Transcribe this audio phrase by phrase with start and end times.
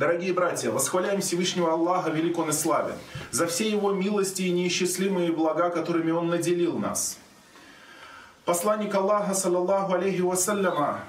[0.00, 2.94] Дорогие братья, восхваляем Всевышнего Аллаха, велик Он и славен,
[3.32, 7.18] за все Его милости и неисчислимые блага, которыми Он наделил нас.
[8.46, 11.00] Посланник Аллаха, саллаллаху алейхи вассаляма,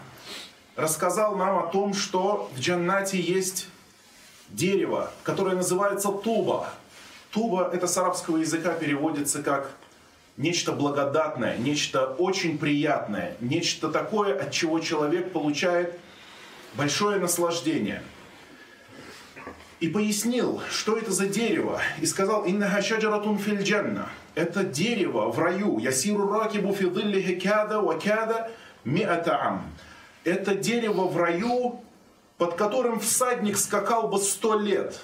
[0.76, 3.70] рассказал нам о том, что в джаннате есть
[4.50, 6.68] дерево, которое называется туба.
[7.32, 9.72] Туба это с арабского языка переводится как
[10.36, 15.98] нечто благодатное, нечто очень приятное, нечто такое, от чего человек получает
[16.76, 18.04] большое наслаждение.
[19.82, 24.10] И пояснил, что это за дерево, и сказал, «Иннаха шаджаратун фил джанна».
[24.36, 25.80] Это дерево в раю.
[25.80, 28.52] «Ясиру ракибу фи dhillihi кяда ва кяда
[28.84, 29.60] миата
[30.24, 31.82] Это дерево в раю,
[32.38, 35.02] под которым всадник скакал бы сто лет.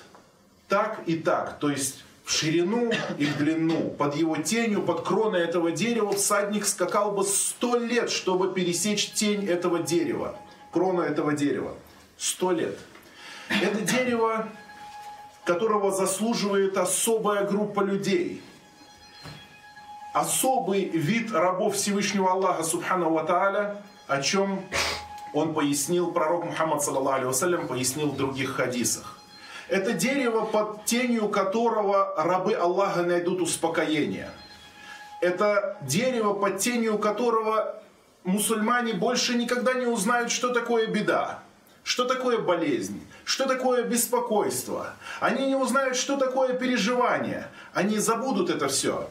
[0.68, 1.58] Так и так.
[1.58, 3.90] То есть в ширину и в длину.
[3.98, 9.48] Под его тенью, под кроной этого дерева всадник скакал бы сто лет, чтобы пересечь тень
[9.48, 10.38] этого дерева,
[10.72, 11.74] крона этого дерева.
[12.18, 12.78] Сто лет.
[13.50, 14.48] Это дерево,
[15.48, 18.44] которого заслуживает особая группа людей.
[20.14, 23.78] Особый вид рабов Всевышнего Аллаха, Субхану Ва
[24.08, 24.66] о чем
[25.34, 29.20] он пояснил, пророк Мухаммад, саллаллаху алейhi пояснил в других хадисах.
[29.70, 34.32] Это дерево, под тенью которого рабы Аллаха найдут успокоение.
[35.22, 37.82] Это дерево, под тенью которого
[38.24, 41.40] мусульмане больше никогда не узнают, что такое беда,
[41.88, 44.94] что такое болезнь, что такое беспокойство.
[45.22, 47.48] Они не узнают, что такое переживание.
[47.74, 49.10] Они забудут это все.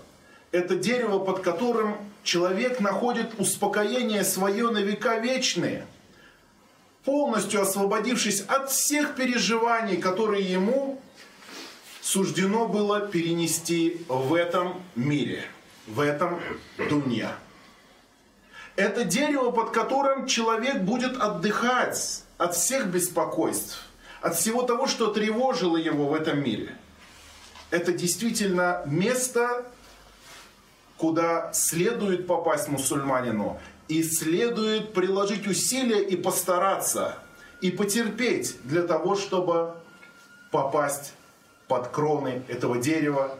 [0.52, 5.86] Это дерево, под которым человек находит успокоение свое на века вечные–
[7.06, 11.00] полностью освободившись от всех переживаний, которые ему
[12.02, 15.44] суждено было перенести в этом мире,
[15.86, 16.40] в этом
[16.90, 17.28] дуне.
[18.74, 23.82] Это дерево, под которым человек будет отдыхать от всех беспокойств,
[24.20, 26.76] от всего того, что тревожило его в этом мире.
[27.70, 29.66] Это действительно место,
[30.96, 37.18] куда следует попасть мусульманину и следует приложить усилия и постараться,
[37.60, 39.74] и потерпеть для того, чтобы
[40.50, 41.12] попасть
[41.68, 43.38] под кроны этого дерева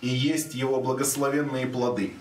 [0.00, 2.14] и есть его благословенные плоды.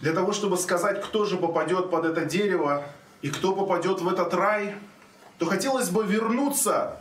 [0.00, 2.84] Для того, чтобы сказать, кто же попадет под это дерево
[3.22, 4.74] и кто попадет в этот рай,
[5.38, 7.00] то хотелось бы вернуться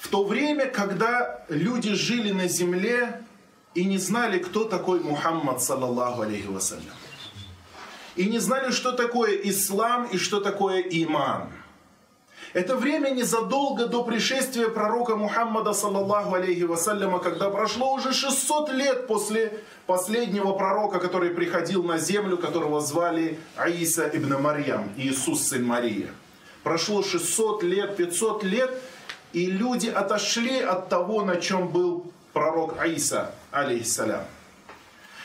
[0.00, 3.22] в то время, когда люди жили на земле
[3.74, 6.84] и не знали, кто такой Мухаммад, саллаллаху алейхи вассалям.
[8.14, 11.48] И не знали, что такое ислам и что такое иман.
[12.54, 19.08] Это время незадолго до пришествия пророка Мухаммада, саллаллаху алейхи вассаляма, когда прошло уже 600 лет
[19.08, 26.08] после последнего пророка, который приходил на землю, которого звали Аиса ибн Марьям, Иисус сын Марии.
[26.62, 28.70] Прошло 600 лет, 500 лет,
[29.32, 34.22] и люди отошли от того, на чем был пророк Аиса, алейхиссалям.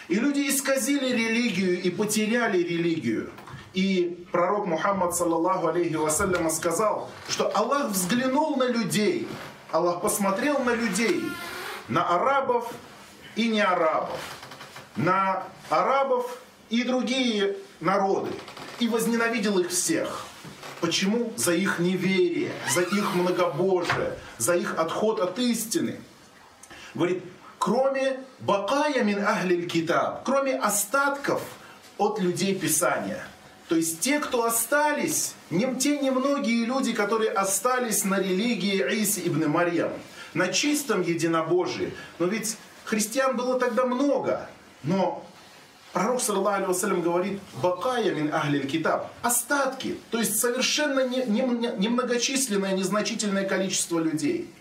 [0.07, 3.29] И люди исказили религию и потеряли религию.
[3.73, 9.27] И пророк Мухаммад, саллаллаху алейхи вассалям, сказал, что Аллах взглянул на людей,
[9.71, 11.21] Аллах посмотрел на людей,
[11.87, 12.71] на арабов
[13.35, 14.19] и не арабов,
[14.95, 18.31] на арабов и другие народы,
[18.79, 20.25] и возненавидел их всех.
[20.81, 21.31] Почему?
[21.35, 25.99] За их неверие, за их многобожие, за их отход от истины.
[26.95, 27.23] Говорит,
[27.59, 31.43] кроме бакая мин ахлиль китаб, кроме остатков
[31.97, 33.23] от людей Писания.
[33.69, 39.47] То есть те, кто остались, не те немногие люди, которые остались на религии Иси ибн
[39.47, 39.91] Марьям,
[40.33, 41.93] на чистом единобожии.
[42.17, 44.49] Но ведь христиан было тогда много.
[44.81, 45.23] Но
[45.93, 53.99] пророк, саллаху алейhi говорит, бакая мин ахлиль китаб, остатки, то есть совершенно немногочисленное, незначительное количество
[53.99, 54.51] людей.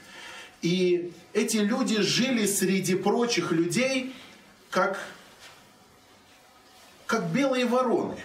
[0.61, 4.15] И эти люди жили среди прочих людей,
[4.71, 4.99] как,
[7.07, 8.19] как белые вороны.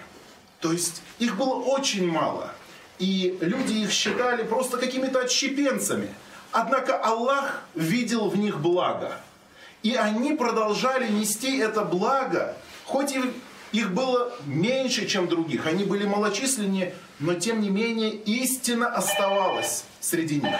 [0.64, 2.50] То есть их было очень мало.
[2.98, 6.08] И люди их считали просто какими-то отщепенцами.
[6.54, 9.12] Однако Аллах видел в них благо.
[9.82, 12.56] И они продолжали нести это благо,
[12.86, 13.22] хоть и
[13.74, 15.68] их было меньше, чем других.
[15.68, 20.56] Они были малочисленнее, но тем не менее истина оставалась среди них.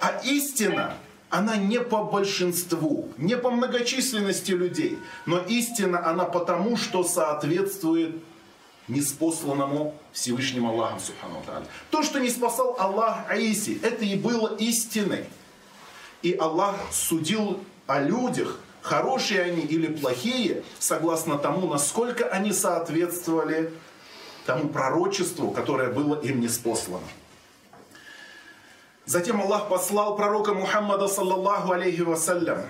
[0.00, 0.94] А истина
[1.28, 8.16] она не по большинству, не по многочисленности людей, но истина она потому, что соответствует
[8.88, 11.42] неспосланному Всевышнему Аллаху Субхану
[11.90, 15.26] То, что не спасал Аллах Аиси, это и было истиной.
[16.22, 23.72] И Аллах судил о людях, хорошие они или плохие, согласно тому, насколько они соответствовали
[24.46, 27.06] тому пророчеству, которое было им неспослано.
[29.04, 32.62] Затем Аллах послал пророка Мухаммада, саллаллаху алейхи вассалям.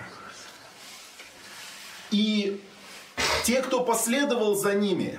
[2.11, 2.63] И
[3.45, 5.19] те, кто последовал за ними,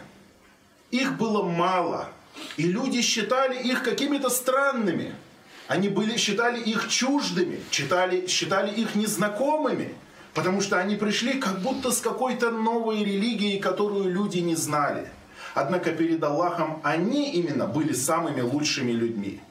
[0.93, 2.09] их было мало.
[2.55, 5.15] И люди считали их какими-то странными.
[5.67, 9.95] Они были, считали их чуждыми, считали, считали их незнакомыми.
[10.35, 15.07] Потому что они пришли как будто с какой-то новой религией, которую люди не знали.
[15.55, 19.41] Однако перед Аллахом они именно были самыми лучшими людьми.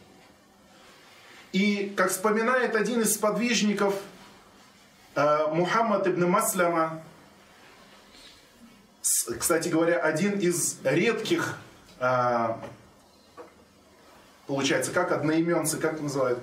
[1.52, 3.94] И, как вспоминает один из подвижников,
[5.14, 7.02] э, Мухаммад ибн Масляма,
[9.02, 11.58] кстати говоря, один из редких,
[11.98, 12.54] э,
[14.46, 16.38] получается, как одноименцы, как называют?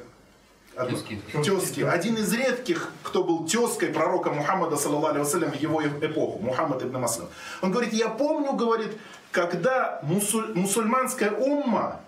[0.76, 1.22] Тезки.
[1.44, 1.82] Тезки.
[1.82, 7.30] Один из редких, кто был тезкой пророка Мухаммада, саллаллаху в его эпоху, Мухаммад ибн Маслам.
[7.62, 8.98] Он говорит, я помню, говорит,
[9.32, 12.00] когда мусуль, мусульманская умма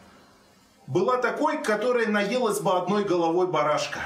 [0.87, 3.99] была такой, которая наелась бы одной головой барашка.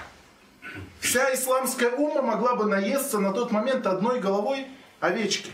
[0.99, 4.67] Вся исламская умма могла бы наесться на тот момент одной головой
[4.99, 5.51] овечки.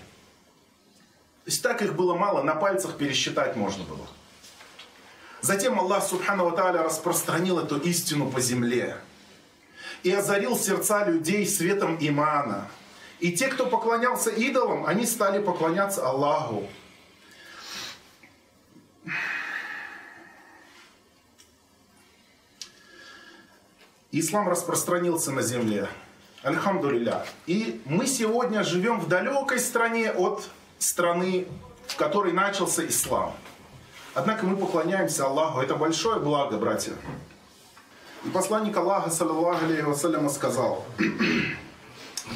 [1.43, 4.07] То есть так их было мало, на пальцах пересчитать можно было.
[5.41, 8.95] Затем Аллах Субхану Ва распространил эту истину по земле
[10.03, 12.67] и озарил сердца людей светом имана.
[13.19, 16.67] И те, кто поклонялся идолам, они стали поклоняться Аллаху.
[24.11, 25.87] Ислам распространился на земле.
[26.43, 27.25] Альхамдулилля.
[27.45, 30.49] И мы сегодня живем в далекой стране от
[30.81, 31.47] страны,
[31.87, 33.33] в которой начался ислам.
[34.13, 35.61] Однако мы поклоняемся Аллаху.
[35.61, 36.93] Это большое благо, братья.
[38.25, 40.85] И посланник Аллаха, саллаллаху алейхи вассаляма, сказал,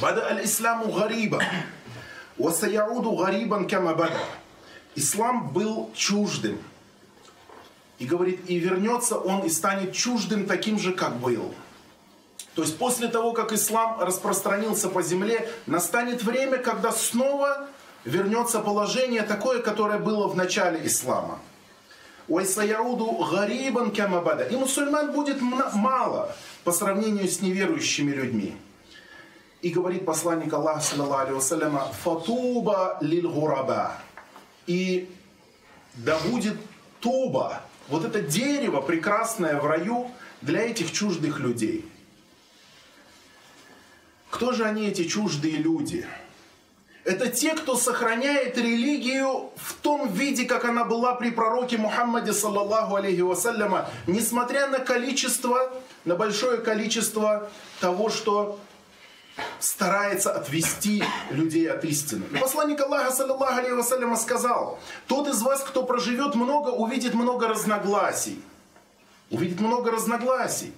[0.02, 1.44] «Бада аль-исламу гариба,
[2.38, 4.18] ва саяуду гарибан кама бада».
[4.96, 6.60] Ислам был чуждым.
[8.00, 11.54] И говорит, и вернется он и станет чуждым таким же, как был.
[12.56, 17.68] То есть после того, как ислам распространился по земле, настанет время, когда снова
[18.06, 21.40] вернется положение такое, которое было в начале ислама.
[22.28, 24.46] Уайсаяуду гарибан кямабада.
[24.46, 28.56] И мусульман будет мало по сравнению с неверующими людьми.
[29.62, 33.94] И говорит посланник Аллаха, саллаллаху алейhi фатуба лил гураба.
[34.68, 35.10] И
[35.96, 36.56] да будет
[37.00, 40.10] туба, вот это дерево прекрасное в раю
[40.42, 41.90] для этих чуждых людей.
[44.30, 46.08] Кто же они, эти чуждые люди?
[47.06, 52.96] Это те, кто сохраняет религию в том виде, как она была при пророке Мухаммаде, саллаллаху
[52.96, 55.72] алейхи вассаляма, несмотря на количество,
[56.04, 57.48] на большое количество
[57.80, 58.60] того, что
[59.60, 62.26] старается отвести людей от истины.
[62.40, 68.42] Посланник Аллаха, саллаллаху алейхи вассаляма, сказал, тот из вас, кто проживет много, увидит много разногласий.
[69.30, 70.74] Увидит много разногласий.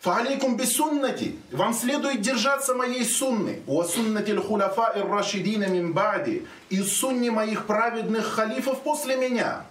[0.00, 1.34] Фалейкум бисуннати.
[1.52, 3.60] Вам следует держаться моей сунны.
[3.66, 6.46] У суннати хуляфа ир рашидина мин бади.
[6.70, 9.66] И сунни моих праведных халифов после меня.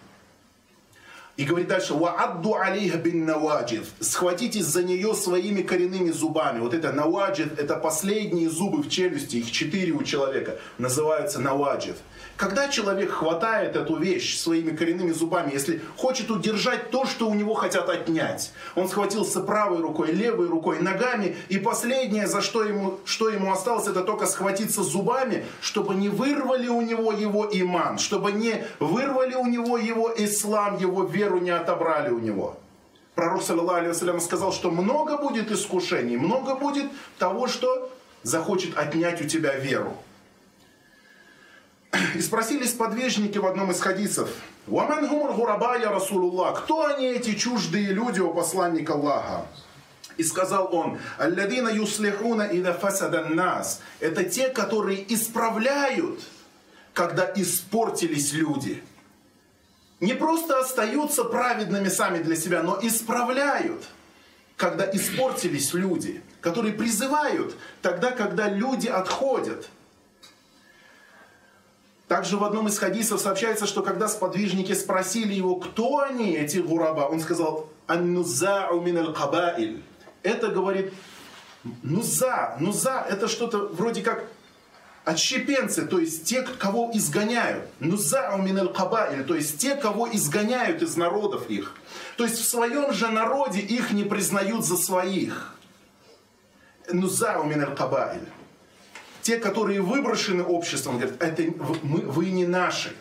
[1.39, 3.85] И говорит дальше, «Ваадду алейха бин наваджид».
[4.01, 6.59] Схватитесь за нее своими коренными зубами.
[6.59, 11.95] Вот это наваджид, это последние зубы в челюсти, их четыре у человека, называются наваджид.
[12.35, 17.53] Когда человек хватает эту вещь своими коренными зубами, если хочет удержать то, что у него
[17.53, 23.29] хотят отнять, он схватился правой рукой, левой рукой, ногами, и последнее, за что ему, что
[23.29, 28.63] ему осталось, это только схватиться зубами, чтобы не вырвали у него его иман, чтобы не
[28.79, 32.57] вырвали у него его ислам, его веру не отобрали у него.
[33.15, 37.91] Пророк, саллиллаху сказал, что много будет искушений, много будет того, что
[38.23, 39.95] захочет отнять у тебя веру.
[42.15, 44.29] И спросили сподвижники в одном из хадисов,
[44.67, 46.63] «Ваман гумар гурабая Расулуллах».
[46.63, 49.45] Кто они, эти чуждые люди, о посланник Аллаха?
[50.17, 53.81] И сказал он, «Алладина юслихуна ида фасадан нас».
[53.99, 56.19] Это те, которые исправляют,
[56.93, 58.83] когда испортились люди.
[59.99, 63.83] Не просто остаются праведными сами для себя, но исправляют,
[64.55, 66.21] когда испортились люди.
[66.41, 69.67] Которые призывают тогда, когда люди отходят–
[72.09, 77.01] также в одном из хадисов сообщается, что когда сподвижники спросили его, кто они, эти гураба,
[77.01, 79.77] он сказал, «Аннуза'у мин аль
[80.23, 80.91] Это, говорит,
[81.83, 84.25] нуза, нуза, это что-то вроде как
[85.05, 87.65] отщепенцы, то есть те, кого изгоняют.
[87.79, 91.75] Нуза'у мин аль то есть те, кого изгоняют из народов их.
[92.17, 95.55] То есть в своем же народе их не признают за своих.
[96.87, 97.75] Нуза'у мин аль
[99.21, 101.43] те, которые выброшены обществом, говорят, это
[101.83, 102.95] мы, вы не наши.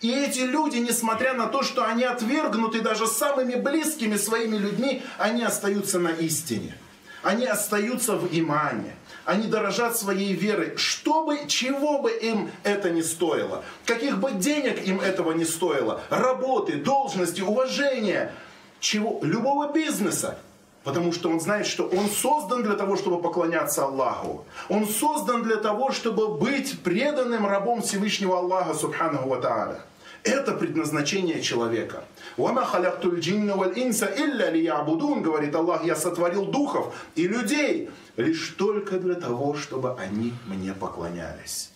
[0.00, 5.42] И эти люди, несмотря на то, что они отвергнуты даже самыми близкими своими людьми, они
[5.42, 6.76] остаются на истине.
[7.22, 8.96] Они остаются в имане.
[9.24, 14.86] Они дорожат своей верой, что бы, чего бы им это не стоило, каких бы денег
[14.86, 18.34] им этого не стоило, работы, должности, уважения,
[18.80, 20.38] чего, любого бизнеса.
[20.82, 24.44] Потому что он знает, что он создан для того, чтобы поклоняться Аллаху.
[24.68, 29.80] Он создан для того, чтобы быть преданным рабом Всевышнего Аллаха, Субханаху Ва Тааля.
[30.24, 32.04] Это предназначение человека.
[32.38, 38.54] «Вама халяктуль джинна валь инса илля лиябудун», говорит Аллах, «я сотворил духов и людей лишь
[38.58, 41.70] только для того, чтобы они мне поклонялись».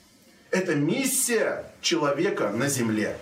[0.50, 3.18] Это миссия человека на земле.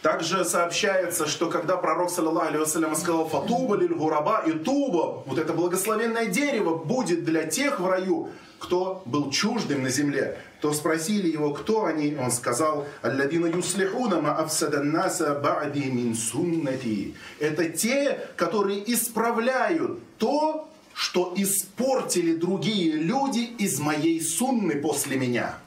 [0.00, 5.52] Также сообщается, что когда пророк, саллаллаху алейhi сказал «Фатуба лиль гураба» и «Туба», вот это
[5.52, 11.52] благословенное дерево будет для тех в раю, кто был чуждым на земле, то спросили его,
[11.52, 17.14] кто они, он сказал, «Алладина юслихуна ма афсаданнаса ба'ди мин суннати».
[17.38, 25.58] Это те, которые исправляют то, что испортили другие люди из моей сунны после меня.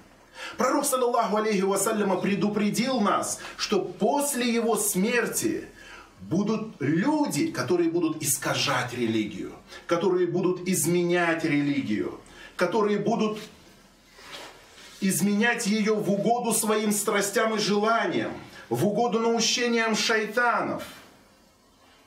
[0.57, 5.65] Пророк, саллаллаху алейхи вассаляма, предупредил нас, что после его смерти
[6.21, 9.51] будут люди, которые будут искажать религию,
[9.85, 12.19] которые будут изменять религию,
[12.55, 13.37] которые будут
[15.01, 18.31] изменять ее в угоду своим страстям и желаниям,
[18.69, 20.83] в угоду наущениям шайтанов–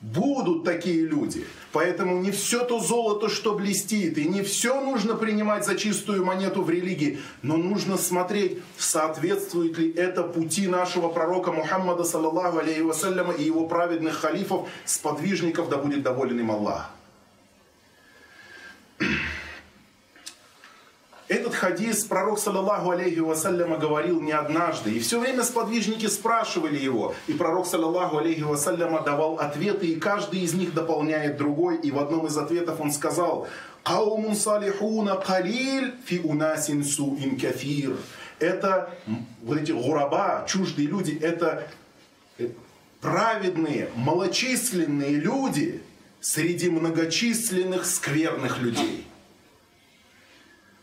[0.01, 1.45] Будут такие люди.
[1.71, 6.63] Поэтому не все то золото, что блестит, и не все нужно принимать за чистую монету
[6.63, 13.33] в религии, но нужно смотреть, соответствует ли это пути нашего пророка Мухаммада, саллаллаху алейхи вассаляма,
[13.33, 16.89] и его праведных халифов, сподвижников, да будет доволен им Аллах.
[21.27, 24.95] Этот хадис пророк, саллаллаху алейхи вассаляма, говорил не однажды.
[24.95, 27.13] И все время сподвижники спрашивали его.
[27.27, 31.77] И пророк, саллаллаху алейхи вассаляма, давал ответы, и каждый из них дополняет другой.
[31.77, 33.47] И в одном из ответов он сказал,
[33.83, 37.95] «Каумун салихуна калиль фи унасин суин кафир».
[38.39, 38.89] Это
[39.43, 41.67] вот эти гураба, чуждые люди, это
[43.01, 45.83] праведные, малочисленные люди
[46.21, 49.05] среди многочисленных скверных людей.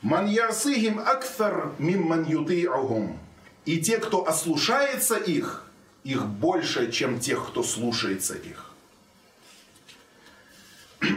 [0.02, 3.18] Ман ясихим акфар мимман юти'ухум.
[3.64, 5.64] И те, кто ослушается их,
[6.04, 8.70] их больше, чем тех, кто слушается их.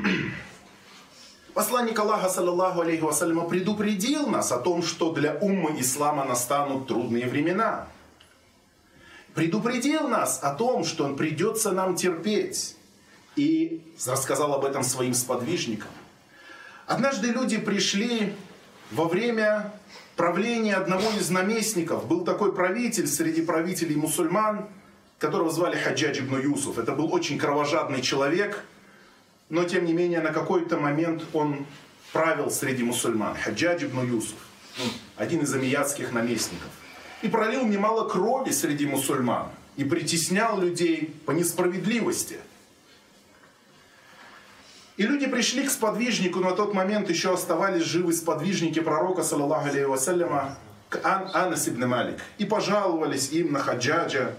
[1.54, 7.28] Посланник Аллаха, саллаллаху алейхи вассаляма, предупредил нас о том, что для уммы ислама настанут трудные
[7.28, 7.88] времена.
[9.36, 12.76] Предупредил нас о том, что он придется нам терпеть.
[13.36, 15.92] И рассказал об этом своим сподвижникам.
[16.86, 18.34] Однажды люди пришли
[18.92, 19.72] во время
[20.16, 24.68] правления одного из наместников был такой правитель среди правителей мусульман,
[25.18, 26.78] которого звали Хаджадж ибн Юсуф.
[26.78, 28.64] Это был очень кровожадный человек,
[29.50, 31.66] но тем не менее на какой-то момент он
[32.12, 33.36] правил среди мусульман.
[33.36, 34.38] Хаджадж ибн Юсуф,
[35.16, 36.70] один из амиятских наместников.
[37.22, 39.48] И пролил немало крови среди мусульман.
[39.78, 42.38] И притеснял людей по несправедливости–
[45.02, 49.86] и люди пришли к сподвижнику, на тот момент еще оставались живы сподвижники пророка, саллаллаху алейхи
[49.86, 52.20] вассаляма, к Ан Анас ибн Малик.
[52.38, 54.36] И пожаловались им на Хаджаджа.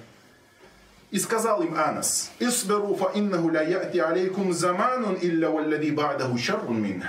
[1.10, 6.80] И сказал им Анас, «Исберу фа иннаху ля яти алейкум заманун илля валлади ба'даху шаррун
[6.80, 7.02] мин».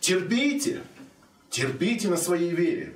[0.00, 0.82] Терпите,
[1.48, 2.92] терпите на своей вере.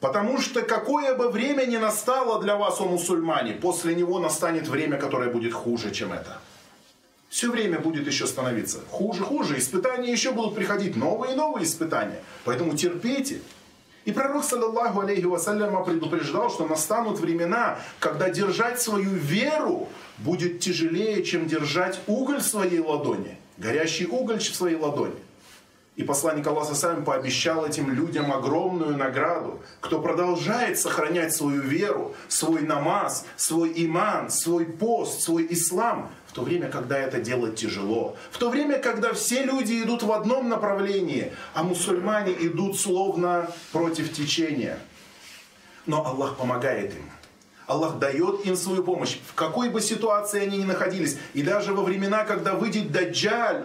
[0.00, 4.98] Потому что какое бы время ни настало для вас, о мусульмане, после него настанет время,
[4.98, 6.40] которое будет хуже, чем это
[7.28, 9.58] все время будет еще становиться хуже, хуже.
[9.58, 12.20] Испытания еще будут приходить, новые и новые испытания.
[12.44, 13.40] Поэтому терпите.
[14.04, 21.24] И пророк, саллаллаху алейхи вассаляма, предупреждал, что настанут времена, когда держать свою веру будет тяжелее,
[21.24, 23.36] чем держать уголь в своей ладони.
[23.58, 25.16] Горящий уголь в своей ладони.
[25.96, 29.60] И посланник Аллаха сам пообещал этим людям огромную награду.
[29.80, 36.68] Кто продолжает сохранять свою веру, свой намаз, свой иман, свой пост, свой ислам, то время,
[36.68, 41.62] когда это делать тяжело, в то время, когда все люди идут в одном направлении, а
[41.62, 44.78] мусульмане идут словно против течения.
[45.86, 47.10] Но Аллах помогает им.
[47.66, 51.16] Аллах дает им свою помощь, в какой бы ситуации они ни находились.
[51.32, 53.64] И даже во времена, когда выйдет Даджаль,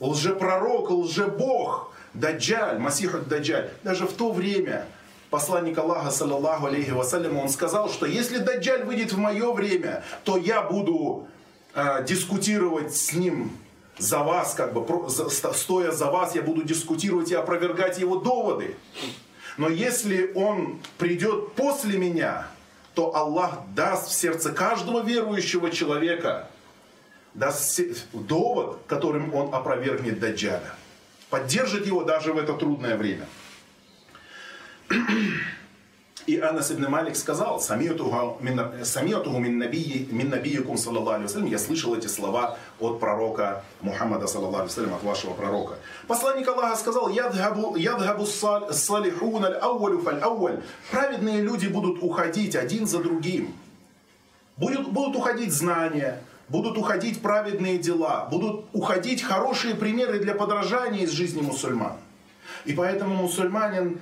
[0.00, 4.86] лжепророк, лжебог, Даджаль, Масих Даджаль, даже в то время
[5.30, 10.36] посланник Аллаха, саллаллаху алейхи вассалям, он сказал, что если Даджаль выйдет в мое время, то
[10.36, 11.28] я буду
[11.74, 13.52] э, дискутировать с ним
[13.98, 18.76] за вас, как бы стоя за вас, я буду дискутировать и опровергать его доводы.
[19.56, 22.48] Но если он придет после меня,
[22.94, 26.48] то Аллах даст в сердце каждого верующего человека
[27.34, 27.80] даст
[28.12, 30.74] довод, которым он опровергнет Даджаля.
[31.30, 33.26] Поддержит его даже в это трудное время.
[36.26, 42.98] И Анас ибн Малик сказал, «Самиатуху мин набийякум, саллаллаху алейhi я слышал эти слова от
[42.98, 45.74] пророка Мухаммада, саллаллаху алейhi от вашего пророка.
[46.08, 50.62] Посланник Аллаха сказал, «Ядхабу, ядхабу салихун аль-ауалю фаль-ауаль».
[50.90, 53.54] Праведные люди будут уходить один за другим.
[54.56, 61.10] Будут, будут уходить знания, будут уходить праведные дела, будут уходить хорошие примеры для подражания из
[61.10, 61.98] жизни мусульман.
[62.64, 63.98] И поэтому мусульманин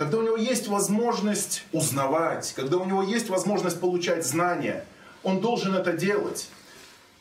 [0.00, 4.86] когда у него есть возможность узнавать, когда у него есть возможность получать знания,
[5.22, 6.48] он должен это делать.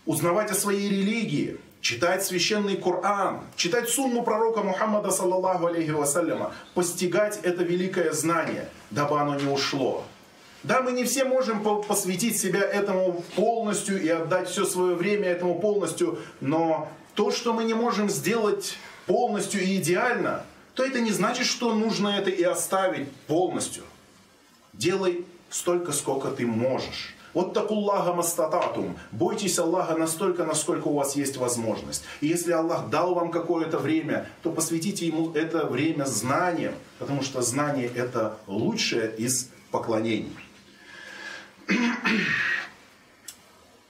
[0.05, 7.41] Узнавать о своей религии, читать священный Коран, читать сунну пророка Мухаммада, саллаллаху алейхи вассаляма, постигать
[7.43, 10.05] это великое знание, дабы оно не ушло.
[10.63, 15.59] Да, мы не все можем посвятить себя этому полностью и отдать все свое время этому
[15.59, 20.45] полностью, но то, что мы не можем сделать полностью и идеально–
[20.79, 23.83] то это не значит, что нужно это и оставить полностью.
[24.71, 27.15] Делай столько, сколько ты можешь.
[27.33, 28.98] Вот такуллаха мастататум.
[29.12, 32.05] Бойтесь Аллаха настолько, насколько у вас есть возможность.
[32.21, 37.41] И если Аллах дал вам какое-то время, то посвятите ему это время знанием, потому что
[37.41, 40.31] знание это лучшее из поклонений.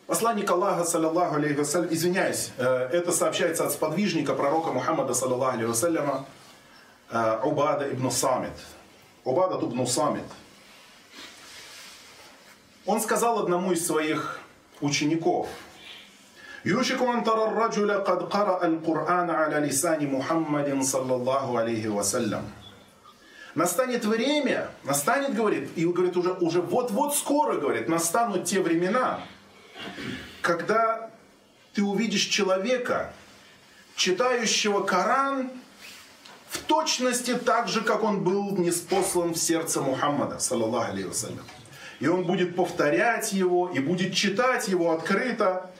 [0.07, 5.69] Посланник Аллаха, саллаллаху алейхи вассалям, извиняюсь, э, это сообщается от сподвижника пророка Мухаммада, саллаллаху алейхи
[5.69, 6.25] вассаляма,
[7.10, 8.52] Убада ибн Самит.
[9.24, 10.24] Убада ибн Самит.
[12.86, 14.40] Он сказал одному из своих
[14.80, 15.48] учеников,
[16.64, 22.44] يوشك أن ترى الرجل قد قرأ القرآن على لسان محمد صلى الله عليه وسلم
[23.54, 29.20] Настанет время, настанет, говорит, и говорит, уже, уже вот-вот скоро, говорит, настанут те времена,
[30.42, 31.08] когда
[31.72, 33.12] ты увидишь человека,
[33.94, 35.67] читающего Коран в
[36.69, 41.45] точности так же, как он был неспослан в сердце Мухаммада, саллаллаху алейhi вассалям.
[41.99, 45.71] И он будет повторять его, и будет читать его открыто.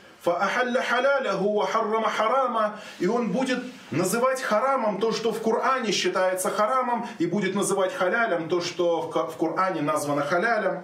[3.00, 8.50] И он будет называть харамом то, что в Коране считается харамом, и будет называть халялем
[8.50, 10.82] то, что в Коране названо халялем.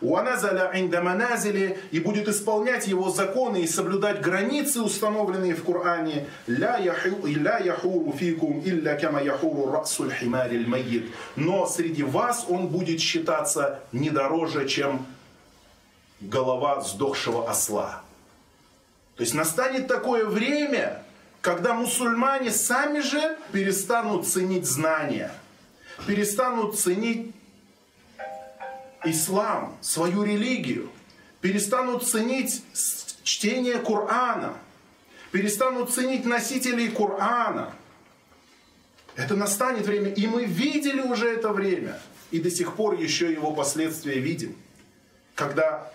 [0.00, 6.26] «Уаназаля инда маназили» и будет исполнять его законы и соблюдать границы, установленные в Коране.
[6.46, 11.06] «Ля яхуру фикум илля кама яхуру расуль химариль майит».
[11.34, 15.04] Но среди вас он будет считаться не дороже, чем
[16.20, 18.02] голова сдохшего осла.
[19.16, 21.02] То есть настанет такое время,
[21.40, 25.32] когда мусульмане сами же перестанут ценить знания,
[26.06, 27.32] перестанут ценить
[29.04, 30.90] ислам, свою религию,
[31.40, 32.62] перестанут ценить
[33.22, 34.54] чтение Корана,
[35.30, 37.72] перестанут ценить носителей Корана.
[39.16, 43.52] Это настанет время, и мы видели уже это время, и до сих пор еще его
[43.52, 44.56] последствия видим.
[45.34, 45.92] Когда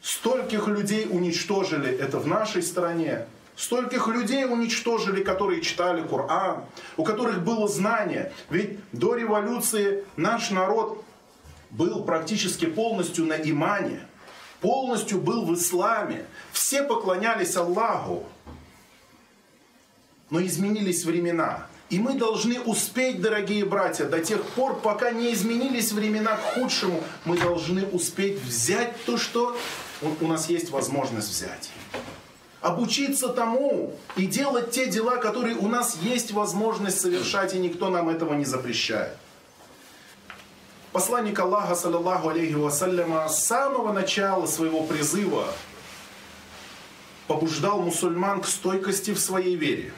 [0.00, 3.26] стольких людей уничтожили, это в нашей стране,
[3.58, 6.64] Стольких людей уничтожили, которые читали Коран,
[6.96, 8.32] у которых было знание.
[8.50, 11.04] Ведь до революции наш народ
[11.70, 14.00] был практически полностью на имане,
[14.60, 16.24] полностью был в исламе.
[16.52, 18.24] Все поклонялись Аллаху.
[20.30, 21.66] Но изменились времена.
[21.90, 27.02] И мы должны успеть, дорогие братья, до тех пор, пока не изменились времена к худшему,
[27.24, 29.56] мы должны успеть взять то, что
[30.20, 31.70] у нас есть возможность взять.
[32.60, 38.10] Обучиться тому и делать те дела, которые у нас есть возможность совершать, и никто нам
[38.10, 39.16] этого не запрещает.
[40.98, 45.46] Посланник Аллаха, саллаллаху алейхи вассаляма, с самого начала своего призыва
[47.28, 49.92] побуждал мусульман к стойкости в своей вере.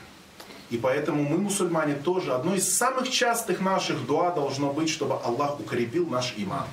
[0.69, 5.59] И поэтому мы, мусульмане, тоже, одно из самых частых наших дуа должно быть, чтобы Аллах
[5.59, 6.67] укрепил наш иман.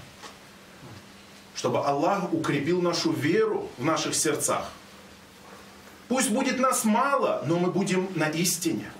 [1.55, 4.69] Чтобы Аллах укрепил нашу веру в наших сердцах.
[6.09, 8.91] Пусть будет нас мало, но мы будем на истине.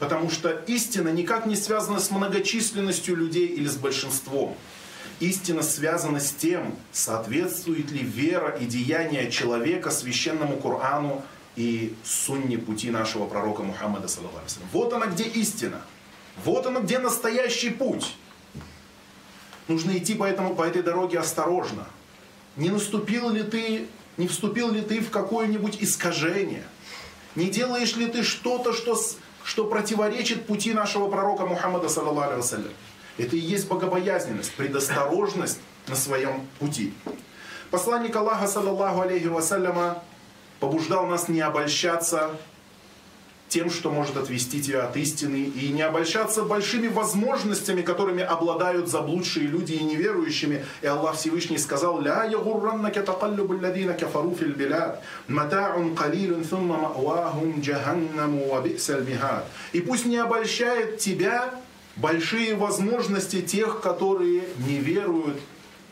[0.00, 4.56] Потому что истина никак не связана с многочисленностью людей или с большинством.
[5.20, 11.22] Истина связана с тем, соответствует ли вера и деяния человека священному Корану
[11.54, 14.08] и сунне пути нашего пророка Мухаммада.
[14.72, 15.82] Вот она где истина.
[16.46, 18.16] Вот она где настоящий путь.
[19.68, 21.86] Нужно идти по, этому, по этой дороге осторожно.
[22.56, 23.86] Не наступил ли ты,
[24.16, 26.64] не вступил ли ты в какое-нибудь искажение?
[27.36, 28.98] Не делаешь ли ты что-то, что
[29.44, 32.70] что противоречит пути нашего пророка Мухаммада, саллаллаху алейhi
[33.18, 36.94] Это и есть богобоязненность, предосторожность на своем пути.
[37.70, 40.02] Посланник Аллаха, саллаллаху алейхи вассаляма,
[40.58, 42.30] побуждал нас не обольщаться
[43.50, 49.48] тем, что может отвести тебя от истины, и не обольщаться большими возможностями, которыми обладают заблудшие
[49.48, 50.64] люди и неверующими.
[50.82, 57.60] И Аллах Всевышний сказал, «Ля ягурраннаке такаллюбу ладина кафару фил билад, мата'ун калилун thumma ма'вахум
[57.60, 59.44] джаханнаму ва би'саль михад».
[59.72, 61.52] И пусть не обольщает тебя
[61.96, 65.40] большие возможности тех, которые не веруют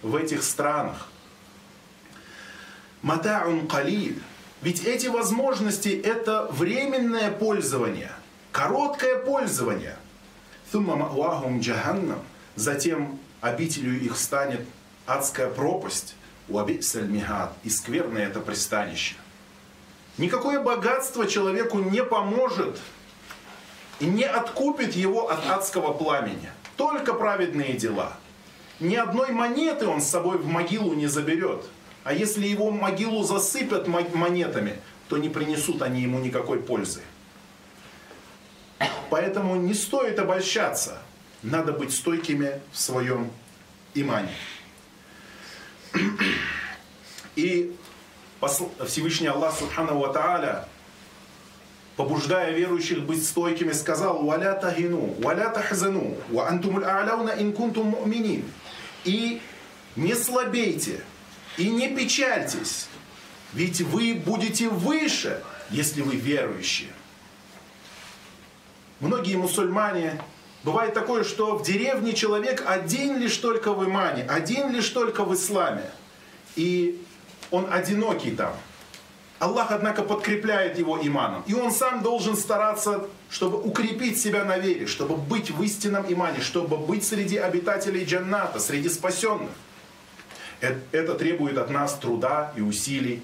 [0.02, 1.08] в этих странах.
[3.02, 4.22] Мата'ун калиль–
[4.60, 8.10] ведь эти возможности– это временное пользование,
[8.50, 9.96] короткое пользование.
[11.60, 12.20] джаханнам.
[12.56, 14.66] Затем обителью их станет
[15.06, 16.16] адская пропасть,
[16.48, 17.08] уабисаль
[17.62, 19.14] и скверное это пристанище.
[20.18, 22.80] Никакое богатство человеку не поможет
[24.00, 26.50] и не откупит его от адского пламени.
[26.76, 28.12] Только праведные дела.
[28.80, 31.64] Ни одной монеты он с собой в могилу не заберет–
[32.08, 34.78] а если его могилу засыпят монетами,
[35.10, 37.02] то не принесут они ему никакой пользы.
[39.10, 41.02] Поэтому не стоит обольщаться.
[41.42, 43.30] Надо быть стойкими в своем
[43.92, 44.32] имане.
[47.36, 47.76] И
[48.86, 50.66] Всевышний Аллах Субхану Ва Тааля,
[51.96, 58.50] побуждая верующих быть стойкими, сказал «Валя тахину, валя тахзану, ва антумуль а'ляуна ин кунтум му'минин».
[59.04, 59.42] И
[59.94, 61.02] не слабейте,
[61.58, 62.86] и не печальтесь,
[63.52, 66.90] ведь вы будете выше, если вы верующие.
[69.00, 70.22] Многие мусульмане,
[70.62, 75.34] бывает такое, что в деревне человек один лишь только в имане, один лишь только в
[75.34, 75.90] исламе.
[76.56, 77.02] И
[77.50, 78.54] он одинокий там.
[79.38, 81.44] Аллах, однако, подкрепляет его иманом.
[81.46, 86.40] И он сам должен стараться, чтобы укрепить себя на вере, чтобы быть в истинном имане,
[86.40, 89.50] чтобы быть среди обитателей джанната, среди спасенных.
[90.60, 93.22] Это требует от нас труда и усилий,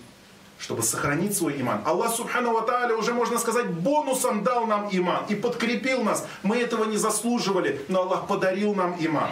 [0.59, 1.81] чтобы сохранить свой иман.
[1.85, 6.27] Аллах Субхану Ва уже, можно сказать, бонусом дал нам иман и подкрепил нас.
[6.42, 9.31] Мы этого не заслуживали, но Аллах подарил нам иман.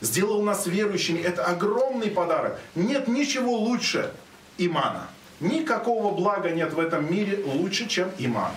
[0.00, 1.18] Сделал нас верующими.
[1.18, 2.60] Это огромный подарок.
[2.74, 4.12] Нет ничего лучше
[4.56, 5.08] имана.
[5.40, 8.52] Никакого блага нет в этом мире лучше, чем иман.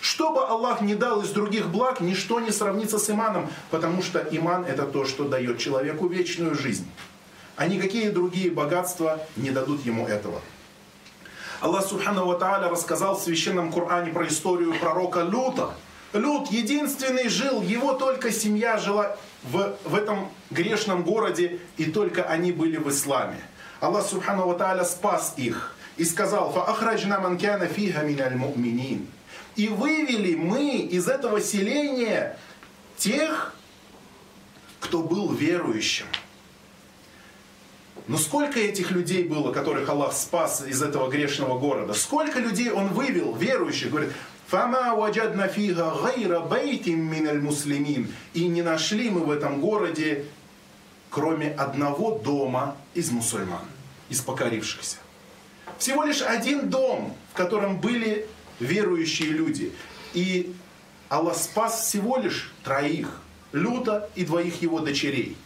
[0.00, 4.20] Что бы Аллах не дал из других благ, ничто не сравнится с иманом, потому что
[4.30, 6.86] иман это то, что дает человеку вечную жизнь
[7.58, 10.40] а никакие другие богатства не дадут ему этого.
[11.60, 15.74] Аллах Субхану Ва Тааля рассказал в Священном Коране про историю пророка Люта.
[16.12, 22.52] Лют единственный жил, его только семья жила в, в этом грешном городе, и только они
[22.52, 23.42] были в исламе.
[23.80, 29.08] Аллах Субхану Ва Тааля спас их и сказал, «Фаахраджна ман кяна фиха миналь муминин».
[29.56, 32.38] И вывели мы из этого селения
[32.96, 33.52] тех,
[34.78, 36.06] кто был верующим.
[38.08, 41.92] Но сколько этих людей было, которых Аллах спас из этого грешного города?
[41.92, 43.90] Сколько людей Он вывел, верующих?
[43.90, 44.12] Говорит,
[44.46, 48.10] «Фама ваджадна фига гайра бейтим миналь муслимин».
[48.32, 50.24] И не нашли мы в этом городе,
[51.10, 53.64] кроме одного дома из мусульман,
[54.08, 54.96] из покорившихся.
[55.76, 58.26] Всего лишь один дом, в котором были
[58.58, 59.70] верующие люди.
[60.14, 60.54] И
[61.10, 63.20] Аллах спас всего лишь троих,
[63.52, 65.36] Люта и двоих его дочерей.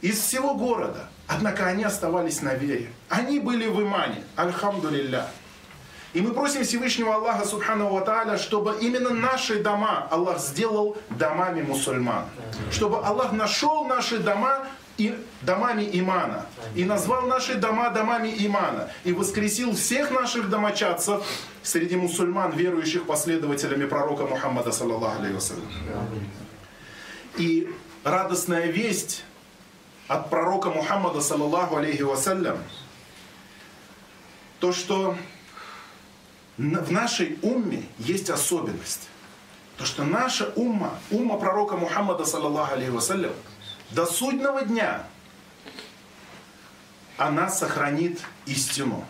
[0.00, 1.10] Из всего города.
[1.26, 2.90] Однако они оставались на вере.
[3.08, 4.22] Они были в имане.
[4.36, 5.28] Альхамдулилля.
[6.12, 12.26] И мы просим Всевышнего Аллаха Субхану Тааля, чтобы именно наши дома Аллах сделал домами мусульман.
[12.70, 14.66] Чтобы Аллах нашел наши дома
[14.98, 16.44] и домами имана.
[16.74, 18.90] И назвал наши дома домами имана.
[19.04, 21.24] И воскресил всех наших домочадцев
[21.62, 25.54] среди мусульман, верующих последователями пророка Мухаммада, саллаллаху алейхи
[27.38, 29.24] И радостная весть
[30.12, 32.58] от пророка Мухаммада, саллаллаху алейхи вассалям,
[34.60, 35.16] то, что
[36.58, 39.08] в нашей умме есть особенность.
[39.78, 43.32] То, что наша умма, умма пророка Мухаммада, саллаллаху алейхи вассалям,
[43.90, 45.06] до судного дня
[47.16, 49.06] она сохранит истину.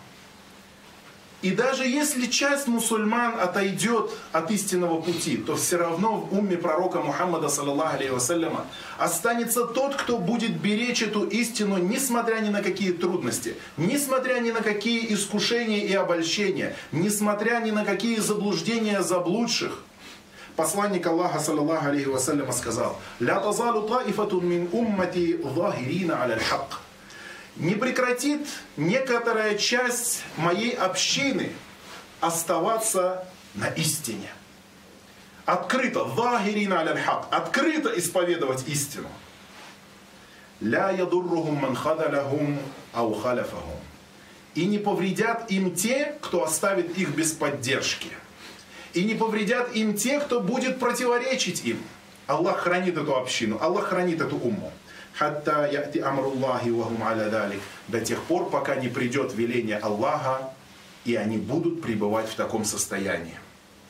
[1.43, 7.01] И даже если часть мусульман отойдет от истинного пути, то все равно в умме пророка
[7.01, 8.65] Мухаммада, саллаллаху алейхи вассаляма,
[8.97, 14.61] останется тот, кто будет беречь эту истину, несмотря ни на какие трудности, несмотря ни на
[14.61, 19.79] какие искушения и обольщения, несмотря ни на какие заблуждения заблудших.
[20.55, 26.82] Посланник Аллаха, саллаллаху алейхи вассаляма, сказал, «Ля тазалу таифатун мин уммати захирина аля хак
[27.55, 31.51] не прекратит некоторая часть моей общины
[32.19, 34.29] оставаться на истине.
[35.45, 39.09] Открыто, вагирина аль-хак, открыто исповедовать истину.
[40.61, 42.59] Ля ядуррухум манхадалахум
[42.93, 43.79] аухаляфахум.
[44.55, 48.09] И не повредят им те, кто оставит их без поддержки.
[48.93, 51.79] И не повредят им те, кто будет противоречить им.
[52.27, 54.71] Аллах хранит эту общину, Аллах хранит эту умму.
[55.13, 57.51] Хатта яти амруллахи вахум аля.
[57.87, 60.51] До тех пор, пока не придет веление Аллаха,
[61.05, 63.37] и они будут пребывать в таком состоянии.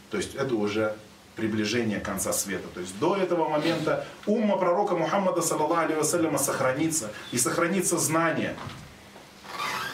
[0.09, 0.95] То есть это уже
[1.35, 2.67] приближение конца света.
[2.73, 6.03] То есть до этого момента умма пророка Мухаммада, саллаллаху
[6.37, 7.11] сохранится.
[7.31, 8.55] И сохранится знание.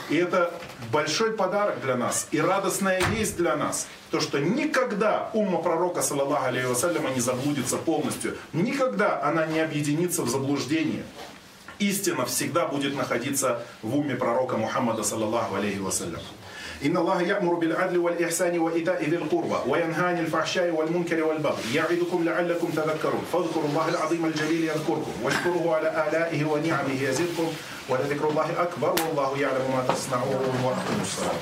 [0.10, 0.54] И это
[0.93, 3.87] большой подарок для нас и радостная весть для нас.
[4.11, 8.37] То, что никогда умма пророка, саллаллаху алейhi не заблудится полностью.
[8.53, 11.03] Никогда она не объединится в заблуждении.
[11.79, 16.21] Истина всегда будет находиться в уме пророка Мухаммада, саллаллаху алейхи вассалям.
[16.83, 22.69] إن الله يأمر بالعدل والإحسان وإيتاء ذي القربى وينهى عن الفحشاء والمنكر والبغي يعظكم لعلكم
[22.71, 27.53] تذكرون فاذكروا الله العظيم الجليل يذكركم واشكروه على آلائه ونعمه يزدكم
[27.90, 31.40] ولذكر الله أكبر والله يعلم ما تصنعون وأقيموا الصلاة.